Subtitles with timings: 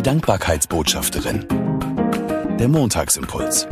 [0.00, 1.46] Die Dankbarkeitsbotschafterin.
[2.58, 3.68] Der Montagsimpuls.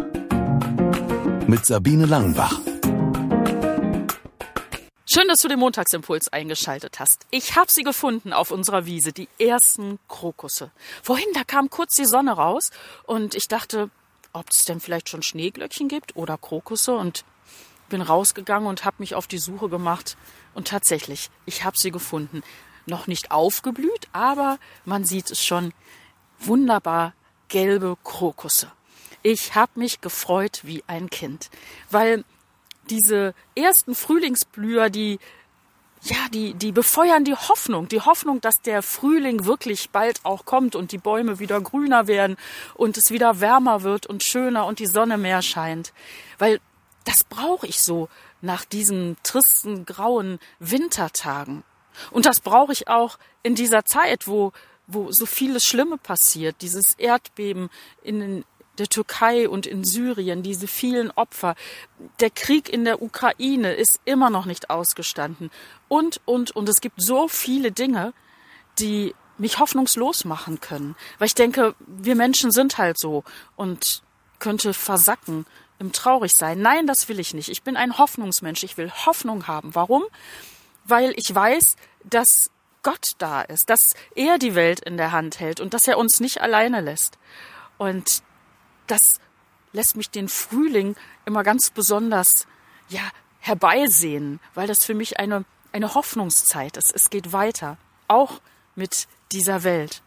[1.46, 2.60] Mit Sabine Langenbach.
[5.10, 7.24] Schön, dass du den Montagsimpuls eingeschaltet hast.
[7.30, 10.70] Ich habe sie gefunden auf unserer Wiese, die ersten Krokusse.
[11.02, 12.72] Vorhin, da kam kurz die Sonne raus
[13.04, 13.88] und ich dachte,
[14.34, 17.24] ob es denn vielleicht schon Schneeglöckchen gibt oder Krokusse und
[17.88, 20.18] bin rausgegangen und habe mich auf die Suche gemacht
[20.52, 22.42] und tatsächlich, ich habe sie gefunden.
[22.84, 25.72] Noch nicht aufgeblüht, aber man sieht es schon
[26.40, 27.14] wunderbar
[27.48, 28.70] gelbe Krokusse.
[29.22, 31.50] Ich habe mich gefreut wie ein Kind,
[31.90, 32.24] weil
[32.88, 35.18] diese ersten Frühlingsblüher, die
[36.02, 40.76] ja, die, die befeuern die Hoffnung, die Hoffnung, dass der Frühling wirklich bald auch kommt
[40.76, 42.36] und die Bäume wieder grüner werden
[42.74, 45.92] und es wieder wärmer wird und schöner und die Sonne mehr scheint.
[46.38, 46.60] Weil
[47.04, 48.08] das brauche ich so
[48.40, 51.64] nach diesen tristen, grauen Wintertagen.
[52.12, 54.52] Und das brauche ich auch in dieser Zeit, wo,
[54.88, 57.68] wo so vieles Schlimme passiert, dieses Erdbeben
[58.02, 58.44] in
[58.78, 61.54] der Türkei und in Syrien, diese vielen Opfer.
[62.20, 65.50] Der Krieg in der Ukraine ist immer noch nicht ausgestanden.
[65.88, 68.12] Und, und, und es gibt so viele Dinge,
[68.78, 70.96] die mich hoffnungslos machen können.
[71.18, 73.24] Weil ich denke, wir Menschen sind halt so
[73.56, 74.02] und
[74.38, 75.46] könnte versacken
[75.78, 76.60] im Traurigsein.
[76.60, 77.48] Nein, das will ich nicht.
[77.48, 78.64] Ich bin ein Hoffnungsmensch.
[78.64, 79.74] Ich will Hoffnung haben.
[79.74, 80.04] Warum?
[80.84, 82.50] Weil ich weiß, dass
[82.82, 86.20] Gott da ist, dass er die Welt in der Hand hält und dass er uns
[86.20, 87.18] nicht alleine lässt.
[87.76, 88.22] Und
[88.86, 89.20] das
[89.72, 92.46] lässt mich den Frühling immer ganz besonders,
[92.88, 93.02] ja,
[93.40, 96.94] herbeisehen, weil das für mich eine, eine Hoffnungszeit ist.
[96.94, 97.78] Es geht weiter.
[98.08, 98.40] Auch
[98.74, 100.02] mit dieser Welt.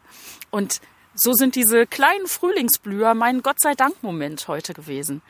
[0.50, 0.82] Und
[1.14, 5.22] so sind diese kleinen Frühlingsblüher mein Gott sei Dank Moment heute gewesen.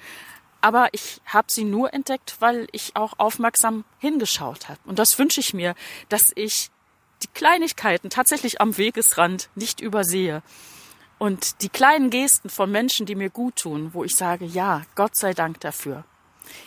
[0.61, 4.79] Aber ich habe sie nur entdeckt, weil ich auch aufmerksam hingeschaut habe.
[4.85, 5.75] Und das wünsche ich mir,
[6.07, 6.69] dass ich
[7.23, 10.41] die Kleinigkeiten tatsächlich am Wegesrand nicht übersehe,
[11.21, 15.15] und die kleinen Gesten von Menschen, die mir gut tun, wo ich sage, ja, Gott
[15.15, 16.03] sei Dank dafür.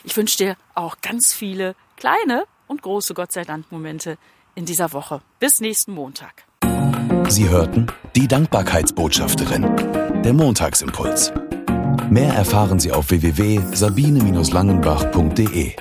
[0.05, 4.17] Ich wünsche dir auch ganz viele kleine und große Gott sei Dank Momente
[4.55, 5.19] in dieser Woche.
[5.41, 6.45] Bis nächsten Montag.
[7.27, 11.33] Sie hörten die Dankbarkeitsbotschafterin, der Montagsimpuls.
[12.09, 15.75] Mehr erfahren Sie auf www.sabine-langenbach.de.